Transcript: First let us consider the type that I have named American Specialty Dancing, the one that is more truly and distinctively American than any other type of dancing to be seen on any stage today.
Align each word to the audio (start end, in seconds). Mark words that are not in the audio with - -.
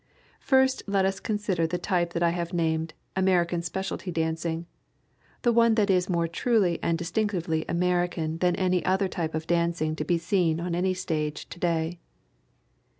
First 0.39 0.81
let 0.87 1.05
us 1.05 1.19
consider 1.19 1.67
the 1.67 1.77
type 1.77 2.13
that 2.13 2.23
I 2.23 2.31
have 2.31 2.53
named 2.53 2.95
American 3.15 3.61
Specialty 3.61 4.11
Dancing, 4.11 4.65
the 5.43 5.53
one 5.53 5.75
that 5.75 5.91
is 5.91 6.09
more 6.09 6.27
truly 6.27 6.79
and 6.81 6.97
distinctively 6.97 7.65
American 7.69 8.39
than 8.39 8.55
any 8.55 8.83
other 8.83 9.07
type 9.07 9.35
of 9.35 9.45
dancing 9.45 9.95
to 9.97 10.03
be 10.03 10.17
seen 10.17 10.59
on 10.59 10.73
any 10.73 10.95
stage 10.95 11.47
today. 11.49 11.99